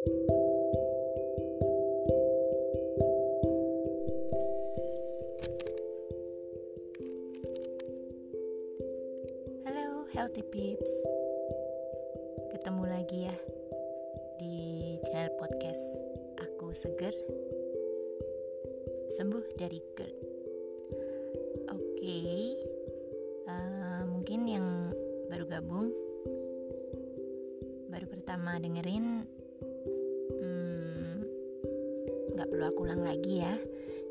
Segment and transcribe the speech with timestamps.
[0.00, 0.16] Halo
[10.16, 10.88] Healthy Peeps.
[12.48, 13.36] Ketemu lagi ya
[14.40, 15.84] Di channel podcast
[16.48, 17.12] Aku Seger.
[19.20, 20.09] Sembuh dari GERD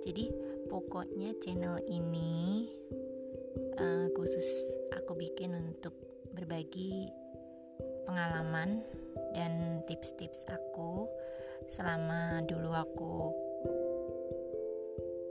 [0.05, 0.29] Jadi
[0.69, 2.69] pokoknya channel ini
[3.79, 4.45] uh, khusus
[4.95, 5.93] aku bikin untuk
[6.33, 7.11] berbagi
[8.05, 8.83] pengalaman
[9.33, 11.07] dan tips-tips aku
[11.69, 13.29] selama dulu aku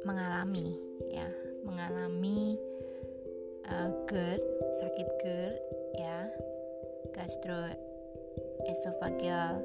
[0.07, 0.79] mengalami
[1.11, 1.27] ya
[1.67, 2.55] mengalami
[3.67, 4.39] uh, GERD
[4.79, 5.59] sakit GERD
[5.99, 6.31] ya
[7.13, 9.59] gastroesophageal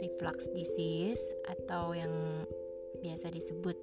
[0.00, 2.48] reflux disease atau yang
[3.00, 3.78] biasa disebut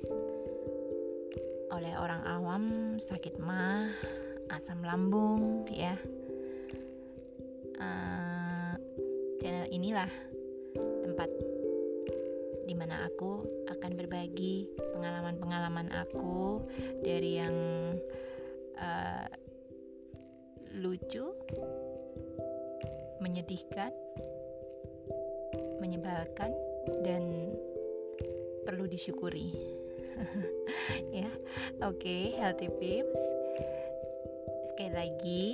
[1.74, 2.64] oleh orang awam
[3.02, 3.90] sakit mah
[4.54, 5.98] asam lambung ya.
[7.82, 8.78] Uh,
[9.42, 10.08] channel inilah
[11.04, 11.30] tempat
[12.64, 16.64] di mana aku akan berbagi pengalaman-pengalaman aku
[17.04, 17.56] dari yang
[18.80, 19.28] uh,
[20.80, 21.28] lucu
[23.20, 23.92] menyedihkan
[25.84, 26.56] menyebalkan
[27.04, 27.52] dan
[28.64, 29.52] perlu disyukuri.
[31.14, 31.30] Ya
[31.80, 33.22] oke okay, healthy pips
[34.73, 35.45] sekali lagi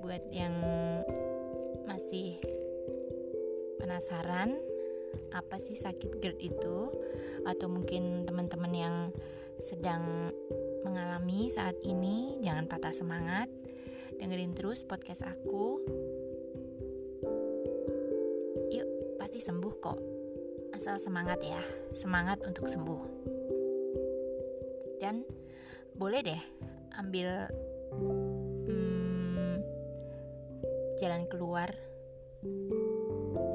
[0.00, 0.54] buat yang
[1.84, 2.38] masih
[3.82, 4.56] penasaran
[5.34, 6.78] apa sih sakit GERD itu?
[7.44, 8.96] Atau mungkin teman-teman yang
[9.62, 10.32] sedang
[10.86, 13.50] mengalami saat ini jangan patah semangat.
[14.16, 15.82] Dengerin terus podcast aku
[20.82, 21.62] asal semangat ya.
[21.94, 23.06] Semangat untuk sembuh.
[24.98, 25.22] Dan
[25.94, 26.42] boleh deh
[26.98, 27.46] ambil
[28.66, 29.62] hmm,
[30.98, 31.70] jalan keluar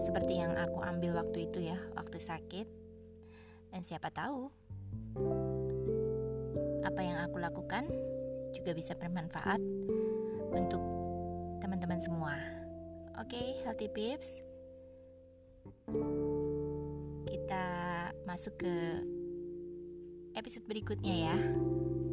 [0.07, 2.67] seperti yang aku ambil waktu itu ya waktu sakit.
[3.75, 4.47] Dan siapa tahu
[6.87, 7.91] apa yang aku lakukan
[8.55, 9.59] juga bisa bermanfaat
[10.55, 10.79] untuk
[11.59, 12.39] teman-teman semua.
[13.19, 14.31] Oke okay, healthy peeps
[17.47, 18.75] kita masuk ke
[20.35, 21.37] episode berikutnya ya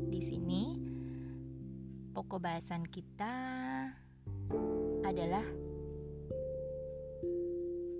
[0.06, 0.78] di sini
[2.14, 3.34] pokok bahasan kita
[5.02, 5.42] adalah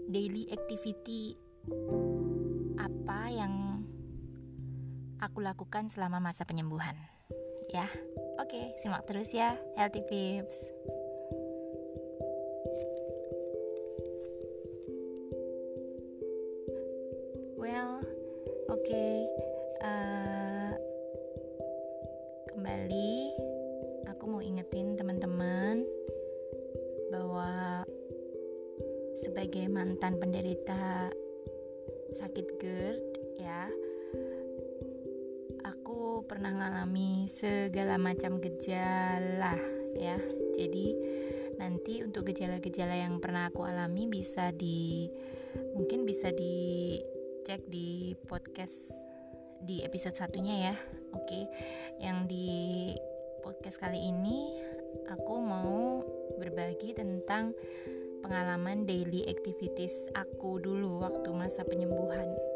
[0.07, 1.35] daily activity
[2.79, 3.83] apa yang
[5.19, 6.95] aku lakukan selama masa penyembuhan.
[7.75, 7.91] Ya,
[8.39, 10.55] oke, simak terus ya, healthy peeps.
[41.59, 45.09] Nanti untuk gejala-gejala yang pernah aku alami bisa di
[45.75, 48.77] mungkin bisa dicek di podcast
[49.65, 50.75] di episode satunya ya
[51.15, 51.41] oke
[52.03, 52.93] yang di
[53.41, 54.53] podcast kali ini
[55.09, 56.05] aku mau
[56.41, 57.53] berbagi tentang
[58.25, 62.54] pengalaman daily activities aku dulu waktu masa penyembuhan.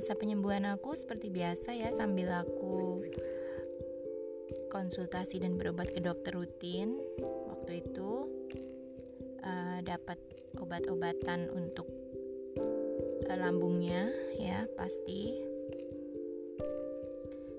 [0.00, 3.04] Masa penyembuhan aku seperti biasa ya sambil aku
[4.72, 6.96] konsultasi dan berobat ke dokter rutin.
[7.20, 8.24] Waktu itu
[9.44, 10.16] uh, dapat
[10.56, 11.84] obat-obatan untuk
[13.28, 14.08] lambungnya
[14.40, 15.36] ya pasti.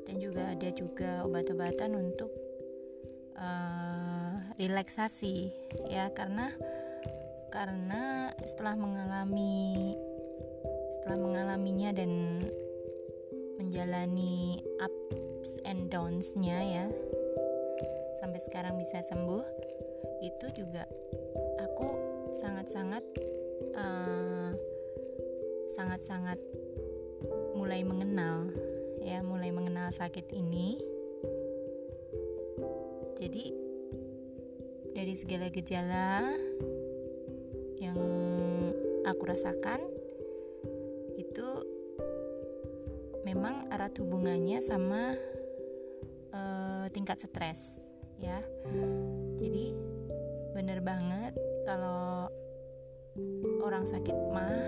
[0.09, 2.33] Dan juga ada juga obat-obatan untuk
[3.37, 5.53] uh, relaksasi
[5.93, 6.49] ya karena
[7.53, 9.93] karena setelah mengalami
[11.01, 12.37] setelah mengalaminya dan
[13.57, 16.85] menjalani ups and downs-nya ya
[18.21, 19.41] sampai sekarang bisa sembuh
[20.21, 20.85] itu juga
[21.57, 21.89] aku
[22.37, 23.01] sangat-sangat
[23.73, 24.53] uh,
[25.73, 26.37] sangat-sangat
[27.57, 28.53] mulai mengenal
[29.01, 30.77] ya mulai mengenal sakit ini.
[33.17, 33.53] Jadi
[34.93, 36.29] dari segala gejala
[37.81, 37.97] yang
[39.01, 39.81] aku rasakan
[43.91, 45.19] erat hubungannya sama
[46.31, 47.59] uh, tingkat stres
[48.23, 48.39] ya
[49.35, 49.75] jadi
[50.55, 51.35] bener banget
[51.67, 52.31] kalau
[53.59, 54.63] orang sakit mah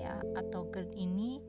[0.00, 1.44] ya atau GERD ini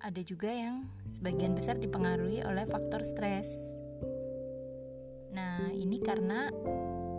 [0.00, 3.48] ada juga yang sebagian besar dipengaruhi oleh faktor stres.
[5.34, 6.48] Nah, ini karena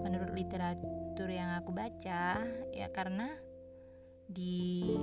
[0.02, 2.42] menurut literatur yang aku baca
[2.74, 3.28] ya karena
[4.26, 4.96] di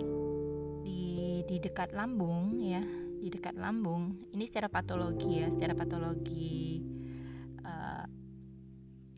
[0.82, 2.80] di di dekat lambung ya,
[3.24, 4.28] di dekat lambung.
[4.36, 6.76] Ini secara patologi ya, secara patologi
[7.64, 8.04] uh,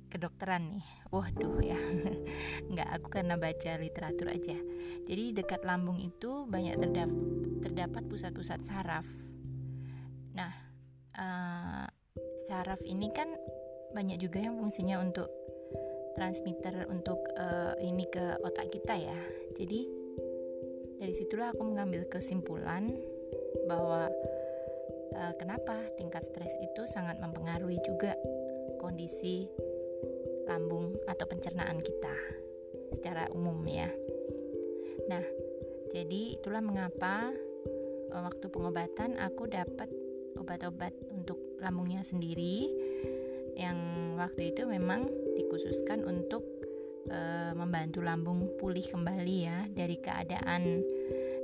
[0.06, 0.87] kedokteran nih.
[1.11, 1.81] Waduh ya.
[2.70, 4.55] Nggak aku karena baca literatur aja.
[5.11, 7.19] Jadi dekat lambung itu banyak terdapat
[7.67, 9.11] terdapat pusat-pusat saraf.
[10.38, 10.55] Nah,
[11.19, 11.91] uh,
[12.47, 13.35] saraf ini kan
[13.91, 15.26] banyak juga yang fungsinya untuk
[16.14, 19.19] transmitter untuk uh, ini ke otak kita ya.
[19.59, 20.06] Jadi
[20.97, 23.15] dari situlah aku mengambil kesimpulan
[23.64, 24.12] bahwa
[25.17, 28.12] uh, kenapa tingkat stres itu sangat mempengaruhi juga
[28.79, 29.49] kondisi
[30.47, 32.17] lambung atau pencernaan kita
[32.94, 33.91] secara umum ya.
[35.11, 35.25] Nah,
[35.91, 37.32] jadi itulah mengapa
[38.12, 39.91] uh, waktu pengobatan aku dapat
[40.37, 42.70] obat-obat untuk lambungnya sendiri
[43.56, 46.44] yang waktu itu memang dikhususkan untuk
[47.09, 50.85] uh, membantu lambung pulih kembali ya dari keadaan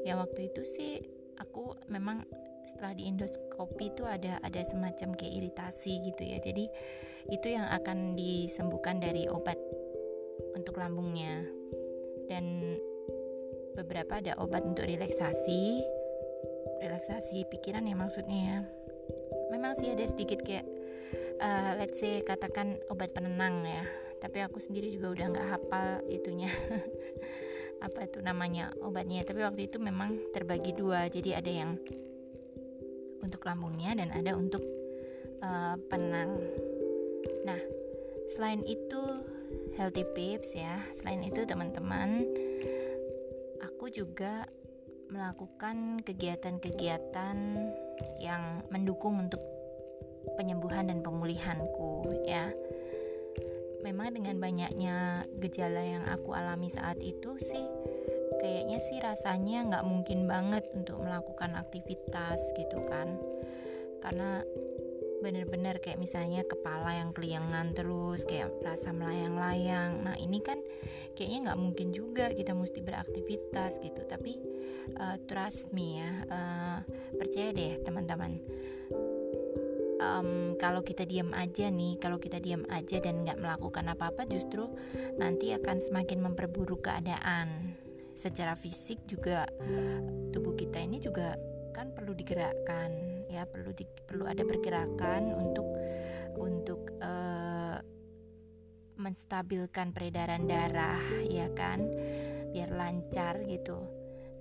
[0.04, 1.00] ya waktu itu sih
[1.42, 2.22] aku memang
[2.62, 6.38] setelah di endoskopi itu ada ada semacam kayak iritasi gitu ya.
[6.38, 6.64] Jadi
[7.30, 9.58] itu yang akan disembuhkan dari obat
[10.54, 11.42] untuk lambungnya.
[12.30, 12.78] Dan
[13.74, 15.82] beberapa ada obat untuk relaksasi.
[16.82, 18.58] Relaksasi pikiran ya maksudnya ya.
[19.50, 20.64] Memang sih ada sedikit kayak
[21.42, 23.84] uh, let's say katakan obat penenang ya.
[24.22, 26.46] Tapi aku sendiri juga udah nggak hafal itunya
[27.82, 31.10] apa itu namanya obatnya tapi waktu itu memang terbagi dua.
[31.10, 31.74] Jadi ada yang
[33.18, 34.62] untuk lambungnya dan ada untuk
[35.42, 36.38] uh, penang.
[37.42, 37.58] Nah
[38.32, 39.02] selain itu
[39.74, 40.78] healthy pips ya.
[41.02, 42.22] Selain itu teman-teman
[43.60, 44.46] aku juga
[45.12, 47.36] melakukan kegiatan-kegiatan
[48.22, 49.42] yang mendukung untuk
[50.38, 52.48] penyembuhan dan pemulihanku ya
[53.82, 57.66] memang dengan banyaknya gejala yang aku alami saat itu sih
[58.42, 63.14] kayaknya sih rasanya nggak mungkin banget untuk melakukan aktivitas gitu kan.
[64.02, 64.42] Karena
[65.22, 70.02] bener-bener kayak misalnya kepala yang keliangan terus kayak rasa melayang-layang.
[70.02, 70.58] Nah ini kan
[71.14, 74.02] kayaknya nggak mungkin juga kita mesti beraktivitas gitu.
[74.02, 74.32] Tapi
[74.98, 76.78] uh, trust me ya uh,
[77.14, 78.42] percaya deh teman-teman
[80.02, 84.66] um, kalau kita diam aja nih, kalau kita diam aja dan nggak melakukan apa-apa, justru
[85.16, 87.78] nanti akan semakin memperburuk keadaan.
[88.18, 89.46] Secara fisik juga
[90.30, 91.38] tubuh kita ini juga
[91.70, 95.66] kan perlu digerakkan, ya perlu di, perlu ada pergerakan untuk
[96.38, 97.78] untuk uh,
[98.98, 101.82] menstabilkan peredaran darah, ya kan,
[102.54, 103.82] biar lancar gitu.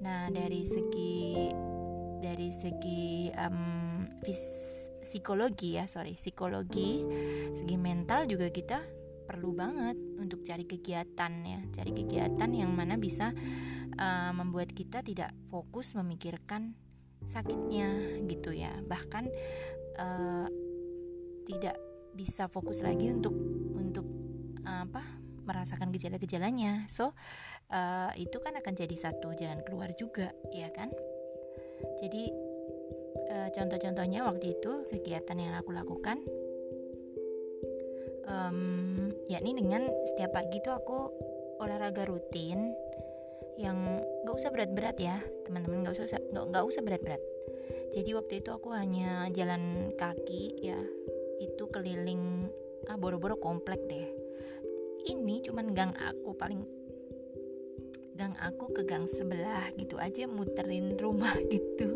[0.01, 1.49] Nah dari segi
[2.21, 4.70] dari segi um, fis
[5.03, 6.15] psikologi ya sorry.
[6.15, 7.03] Psikologi
[7.57, 8.79] segi mental juga kita
[9.27, 11.59] perlu banget untuk cari kegiatan ya.
[11.71, 13.31] Cari kegiatan yang mana bisa
[13.95, 16.75] uh, membuat kita tidak fokus memikirkan
[17.29, 18.75] sakitnya gitu ya.
[18.83, 19.23] Bahkan
[19.99, 20.47] uh,
[21.47, 21.77] tidak
[22.11, 23.33] bisa fokus lagi untuk
[23.77, 24.03] untuk
[24.67, 25.03] uh, apa
[25.47, 26.85] merasakan gejala-gejalanya.
[26.91, 27.15] So
[27.71, 30.91] uh, itu kan akan jadi satu jalan keluar juga ya kan?
[31.97, 32.50] Jadi
[33.31, 36.21] uh, contoh-contohnya waktu itu kegiatan yang aku lakukan.
[38.31, 41.11] Um, yakni dengan setiap pagi itu aku
[41.59, 42.71] olahraga rutin
[43.59, 47.21] yang nggak usah berat-berat ya teman-teman nggak usah nggak usah berat-berat.
[47.91, 50.79] Jadi waktu itu aku hanya jalan kaki ya
[51.43, 52.47] itu keliling
[52.87, 54.07] ah boro-boro komplek deh.
[55.01, 56.61] Ini cuman gang aku paling
[58.15, 61.90] gang aku ke gang sebelah gitu aja muterin rumah gitu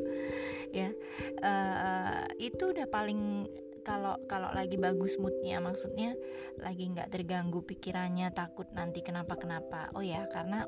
[2.52, 3.50] itu udah paling
[3.86, 6.18] kalau kalau lagi bagus moodnya maksudnya
[6.58, 10.66] lagi nggak terganggu pikirannya takut nanti kenapa kenapa oh ya karena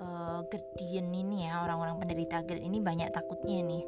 [0.00, 3.82] uh, GERDien ini ya orang-orang penderita GERD ini banyak takutnya nih.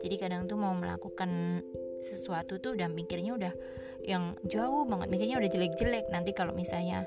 [0.00, 1.60] Jadi kadang tuh mau melakukan
[2.00, 3.52] sesuatu tuh udah mikirnya udah
[4.10, 5.06] yang jauh banget.
[5.06, 6.10] Mikirnya udah jelek-jelek.
[6.10, 7.06] Nanti kalau misalnya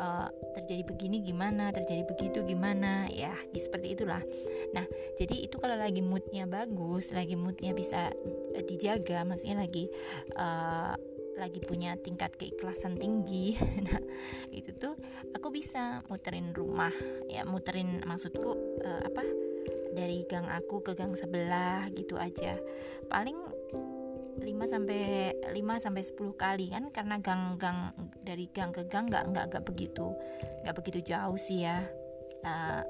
[0.00, 4.22] uh, terjadi begini gimana terjadi begitu gimana ya seperti itulah.
[4.72, 4.84] Nah
[5.20, 8.10] jadi itu kalau lagi moodnya bagus lagi moodnya bisa
[8.56, 9.86] uh, dijaga maksudnya lagi
[10.34, 10.96] uh,
[11.40, 13.56] lagi punya tingkat keikhlasan tinggi
[13.88, 13.96] nah
[14.52, 14.96] itu tuh
[15.36, 16.92] aku bisa muterin rumah.
[17.28, 18.50] Ya muterin maksudku
[18.84, 19.24] uh, apa
[19.90, 22.56] dari gang aku ke gang sebelah gitu aja.
[23.08, 23.38] Paling
[24.40, 25.02] 5 sampai
[25.52, 27.92] 5 sampai 10 kali kan karena gang-gang
[28.24, 30.16] dari gang ke gang nggak nggak nggak begitu
[30.64, 31.84] nggak begitu jauh sih ya.
[32.40, 32.82] Uh,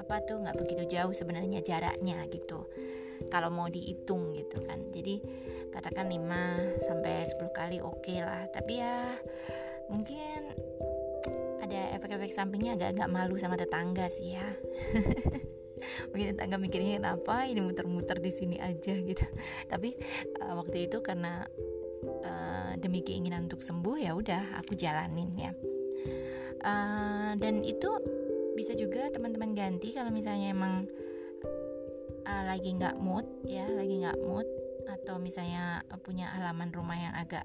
[0.00, 2.64] apa tuh nggak begitu jauh sebenarnya jaraknya gitu.
[3.28, 4.88] Kalau mau dihitung gitu kan.
[4.94, 5.20] Jadi
[5.68, 8.48] katakan 5 sampai 10 kali oke okay lah.
[8.48, 8.96] Tapi ya
[9.92, 10.40] mungkin
[11.68, 14.48] ada efek-efek sampingnya agak-agak malu sama tetangga sih ya
[16.10, 19.24] mungkin tetangga mikirnya kenapa ini muter-muter di sini aja gitu.
[19.72, 19.96] Tapi
[20.42, 21.46] uh, waktu itu karena
[22.24, 25.52] uh, demi keinginan untuk sembuh ya udah aku jalanin ya.
[26.58, 27.88] Uh, dan itu
[28.58, 30.90] bisa juga teman-teman ganti kalau misalnya emang
[32.26, 34.46] uh, lagi nggak mood ya lagi nggak mood
[34.88, 37.44] atau misalnya punya halaman rumah yang agak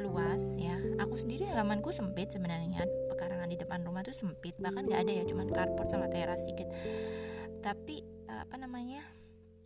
[0.00, 0.76] luas ya.
[1.02, 2.84] Aku sendiri halamanku sempit sebenarnya.
[3.10, 6.68] Pekarangan di depan rumah tuh sempit bahkan nggak ada ya cuman carport sama teras sedikit
[7.66, 9.02] tapi uh, apa namanya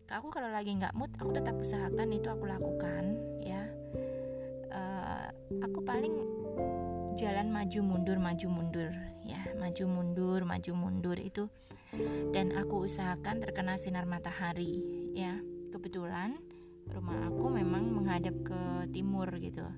[0.09, 3.69] aku kalau lagi nggak mood aku tetap usahakan itu aku lakukan ya.
[4.73, 5.29] Uh,
[5.61, 6.17] aku paling
[7.21, 8.91] jalan maju mundur maju mundur
[9.21, 9.45] ya.
[9.61, 11.53] Maju mundur maju mundur itu.
[12.33, 14.81] Dan aku usahakan terkena sinar matahari
[15.13, 15.37] ya.
[15.69, 16.41] Kebetulan
[16.89, 18.61] rumah aku memang menghadap ke
[18.97, 19.69] timur gitu.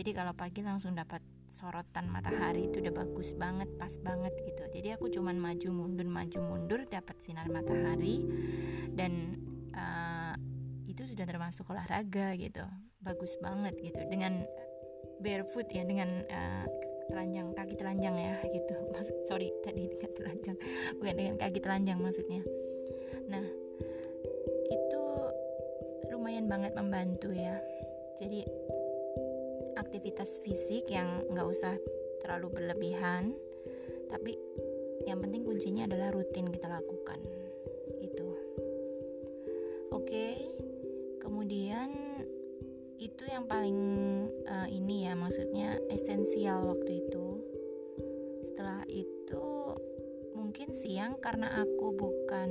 [0.00, 1.20] Jadi kalau pagi langsung dapat
[1.60, 4.64] sorotan matahari itu udah bagus banget pas banget gitu.
[4.72, 8.24] Jadi aku cuman maju mundur maju mundur dapat sinar matahari.
[8.96, 9.36] Dan
[9.76, 10.34] uh,
[10.88, 12.64] itu sudah termasuk olahraga gitu.
[13.04, 14.00] Bagus banget gitu.
[14.08, 14.48] Dengan
[15.20, 16.64] barefoot ya dengan uh,
[17.12, 18.74] telanjang kaki telanjang ya gitu.
[18.96, 20.56] Maksud sorry tadi dengan telanjang.
[20.96, 22.40] Bukan dengan kaki telanjang maksudnya.
[23.28, 23.44] Nah
[24.72, 25.04] itu
[26.08, 27.60] lumayan banget membantu ya.
[28.16, 28.48] Jadi
[29.80, 31.74] aktivitas fisik yang nggak usah
[32.20, 33.32] terlalu berlebihan.
[34.12, 34.36] Tapi
[35.08, 37.18] yang penting kuncinya adalah rutin kita lakukan.
[38.04, 38.28] Itu.
[39.90, 40.36] Oke
[41.20, 41.88] kemudian
[43.00, 43.78] itu yang paling
[44.44, 47.26] uh, ini ya maksudnya esensial waktu itu.
[48.44, 49.46] Setelah itu
[50.36, 52.50] mungkin siang karena aku bukan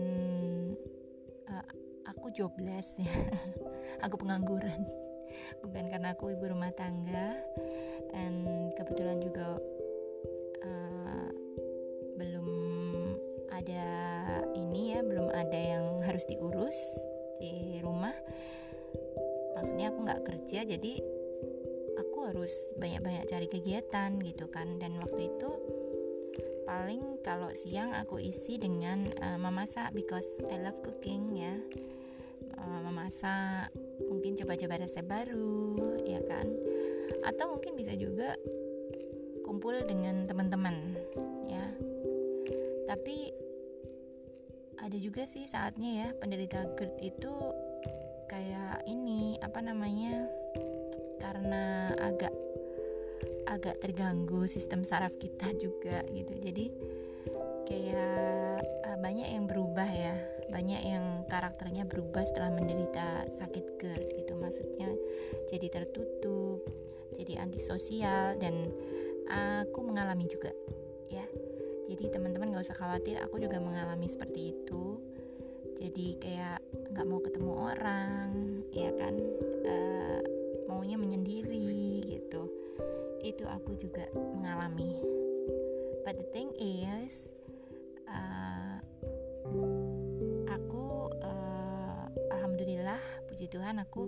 [1.53, 1.65] uh,
[2.07, 3.13] aku jobless ya.
[4.07, 4.87] Aku pengangguran
[5.63, 7.37] bukan karena aku ibu rumah tangga
[8.09, 8.33] dan
[8.75, 9.57] kebetulan juga
[10.65, 11.29] uh,
[12.17, 12.49] belum
[13.53, 13.87] ada
[14.55, 16.77] ini ya belum ada yang harus diurus
[17.39, 18.15] di rumah.
[19.55, 20.93] Maksudnya aku nggak kerja jadi
[21.99, 24.79] aku harus banyak-banyak cari kegiatan gitu kan.
[24.79, 25.49] Dan waktu itu
[26.63, 31.55] paling kalau siang aku isi dengan uh, memasak because I love cooking ya.
[32.59, 33.71] Uh, memasak
[34.07, 36.47] mungkin coba-coba resep baru ya kan?
[37.25, 38.39] Atau mungkin bisa juga
[39.43, 40.95] kumpul dengan teman-teman
[41.49, 41.65] ya.
[42.87, 43.33] Tapi
[44.79, 47.33] ada juga sih saatnya ya penderita GERD itu
[48.29, 50.29] kayak ini apa namanya
[51.19, 52.31] karena agak
[53.49, 56.33] agak terganggu sistem saraf kita juga gitu.
[56.39, 56.65] Jadi
[57.65, 60.15] kayak uh, banyak yang berubah ya
[60.49, 64.33] banyak yang karakternya berubah setelah menderita sakit GERD gitu.
[64.35, 64.89] Maksudnya
[65.49, 66.65] jadi tertutup
[67.15, 68.73] jadi antisosial dan
[69.29, 70.49] aku mengalami juga
[71.13, 71.25] ya.
[71.89, 75.01] Jadi teman-teman gak usah khawatir aku juga mengalami seperti itu.
[75.79, 76.59] Jadi kayak
[76.91, 78.29] nggak mau ketemu orang
[78.75, 79.15] ya kan?
[79.63, 80.19] Uh,
[80.67, 82.51] maunya menyendiri gitu.
[83.23, 84.99] Itu aku juga mengalami.
[86.03, 87.11] But the thing is
[88.09, 88.48] uh,
[93.49, 94.05] Tuhan aku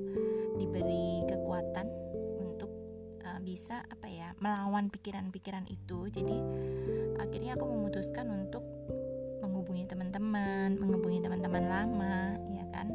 [0.61, 1.87] diberi kekuatan
[2.37, 2.71] untuk
[3.25, 6.37] uh, bisa apa ya melawan pikiran-pikiran itu jadi
[7.17, 8.65] akhirnya aku memutuskan untuk
[9.41, 12.93] menghubungi teman-teman, menghubungi teman-teman lama, ya kan?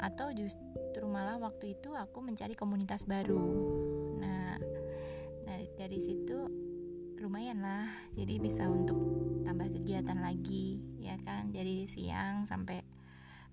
[0.00, 3.40] Atau justru malah waktu itu aku mencari komunitas baru.
[4.20, 4.60] Nah,
[5.44, 6.36] dari, dari situ
[7.20, 8.98] lumayan lah, jadi bisa untuk
[9.44, 11.48] tambah kegiatan lagi, ya kan?
[11.52, 12.80] Jadi siang sampai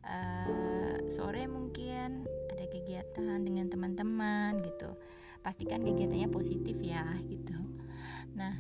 [0.04, 0.73] uh,
[1.14, 4.98] sore mungkin ada kegiatan dengan teman-teman gitu.
[5.46, 7.54] Pastikan kegiatannya positif ya, gitu.
[8.34, 8.58] Nah,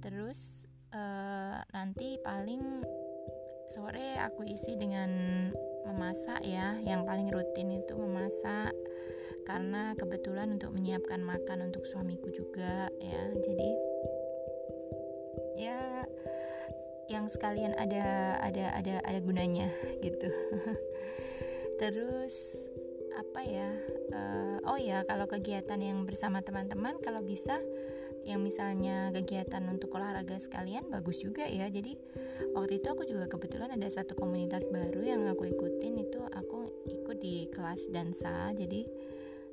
[0.00, 0.48] terus
[0.96, 2.80] uh, nanti paling
[3.76, 5.10] sore aku isi dengan
[5.84, 8.72] memasak ya yang paling rutin itu memasak
[9.44, 13.70] karena kebetulan untuk menyiapkan makan untuk suamiku juga ya jadi
[15.60, 15.80] ya
[17.12, 19.68] yang sekalian ada ada ada ada gunanya
[20.06, 20.32] gitu
[21.84, 22.32] terus
[23.14, 23.68] apa ya
[24.16, 27.60] uh, oh ya kalau kegiatan yang bersama teman-teman kalau bisa
[28.24, 31.68] yang misalnya kegiatan untuk olahraga sekalian bagus juga ya.
[31.68, 31.92] Jadi
[32.56, 37.20] waktu itu aku juga kebetulan ada satu komunitas baru yang aku ikutin itu aku ikut
[37.20, 38.56] di kelas dansa.
[38.56, 38.88] Jadi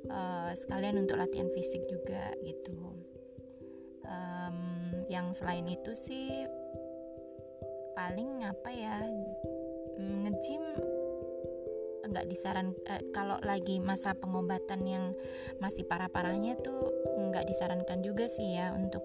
[0.08, 2.96] uh, sekalian untuk latihan fisik juga gitu.
[4.08, 6.48] Um, yang selain itu sih
[7.92, 8.98] paling apa ya
[10.00, 10.64] mm, ngejim
[12.02, 15.04] nggak disaran eh, kalau lagi masa pengobatan yang
[15.62, 16.90] masih parah-parahnya tuh
[17.30, 19.02] nggak disarankan juga sih ya untuk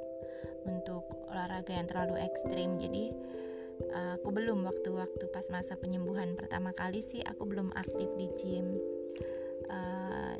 [0.67, 2.75] untuk olahraga yang terlalu ekstrim.
[2.77, 3.15] Jadi
[3.95, 8.67] uh, aku belum waktu-waktu pas masa penyembuhan pertama kali sih aku belum aktif di gym.
[9.67, 10.35] Uh,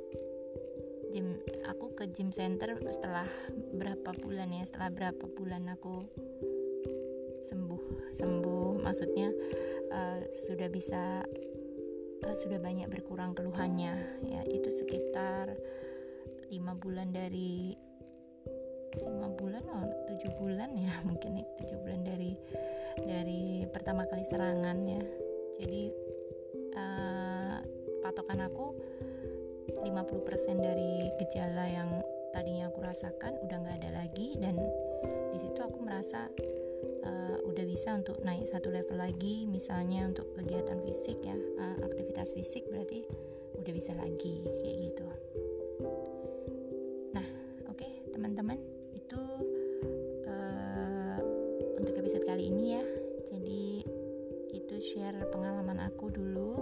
[1.11, 3.27] gym aku ke gym center setelah
[3.75, 6.03] berapa bulan ya setelah berapa bulan aku
[7.47, 7.83] sembuh
[8.19, 8.83] sembuh.
[8.83, 9.29] Maksudnya
[9.95, 11.23] uh, sudah bisa
[12.25, 13.93] uh, sudah banyak berkurang keluhannya
[14.25, 14.41] ya.
[14.47, 15.53] Itu sekitar
[16.47, 17.75] lima bulan dari
[18.97, 22.33] lima bulan oh tujuh bulan ya mungkin tujuh bulan dari
[23.03, 25.01] dari pertama kali serangan ya.
[25.57, 25.83] Jadi
[26.77, 27.57] uh,
[28.01, 28.74] patokan aku
[29.77, 31.89] 50% dari gejala yang
[32.33, 34.57] tadinya aku rasakan udah nggak ada lagi dan
[35.33, 36.29] di situ aku merasa
[37.77, 43.05] bisa untuk naik satu level lagi misalnya untuk kegiatan fisik ya uh, aktivitas fisik berarti
[43.53, 45.05] udah bisa lagi kayak gitu.
[47.13, 47.27] Nah
[47.69, 48.57] oke okay, teman-teman
[48.98, 49.22] itu
[50.25, 51.22] uh,
[51.77, 52.84] untuk episode kali ini ya.
[53.29, 53.86] Jadi
[54.57, 56.57] itu share pengalaman aku dulu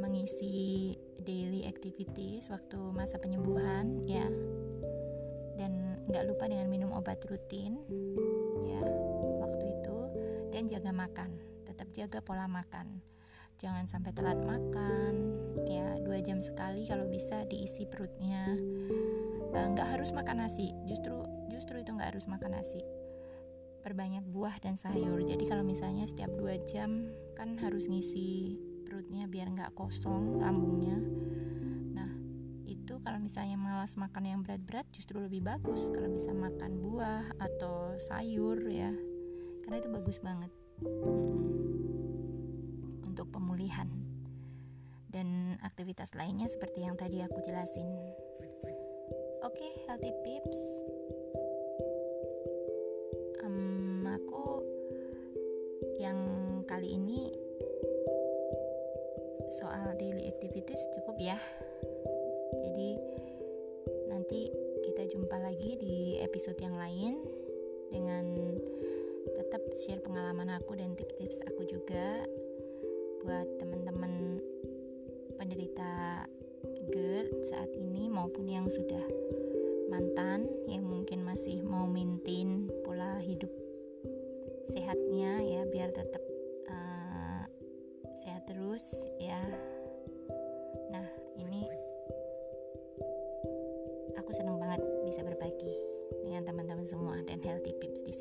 [0.00, 4.24] mengisi daily activities waktu masa penyembuhan ya.
[5.60, 7.84] Dan nggak lupa dengan minum obat rutin
[10.66, 12.98] jaga makan tetap jaga pola makan.
[13.62, 15.14] Jangan sampai telat makan
[15.62, 18.56] ya dua jam sekali kalau bisa diisi perutnya.
[19.54, 21.14] Eh, nggak harus makan nasi justru
[21.54, 22.82] justru itu nggak harus makan nasi.
[23.86, 25.22] Perbanyak buah dan sayur.
[25.22, 30.98] Jadi kalau misalnya setiap dua jam kan harus ngisi perutnya biar nggak kosong lambungnya.
[31.94, 32.10] Nah
[32.66, 35.78] itu kalau misalnya malas makan yang berat-berat justru lebih bagus.
[35.94, 38.90] Kalau bisa makan buah atau sayur ya
[39.68, 40.48] karena itu bagus banget.
[43.04, 43.84] Untuk pemulihan.
[45.12, 47.84] Dan aktivitas lainnya seperti yang tadi aku jelasin.
[49.44, 50.60] Oke okay, healthy pips
[53.44, 54.64] um, aku
[56.00, 56.16] yang
[56.64, 57.36] kali ini
[59.60, 61.36] soal daily activities cukup ya.
[62.56, 62.90] Jadi
[64.08, 64.48] nanti
[64.88, 67.20] kita jumpa lagi di episode yang lain
[67.92, 68.24] dengan
[69.76, 72.24] share pengalaman aku dan tips-tips aku juga
[73.26, 74.40] buat teman-teman
[75.36, 76.24] penderita
[76.88, 79.04] GERD saat ini maupun yang sudah
[79.92, 83.50] mantan yang mungkin masih mau maintain pola hidup
[84.72, 86.20] sehatnya ya biar tetap
[88.48, 89.38] terus ya.
[90.88, 91.04] Nah
[91.36, 91.68] ini
[94.16, 95.76] aku senang banget bisa berbagi
[96.24, 98.16] dengan teman-teman semua dan healthy pips di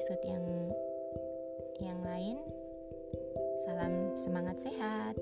[0.00, 0.44] episode yang
[1.76, 2.40] yang lain.
[3.68, 5.12] Salam semangat sehat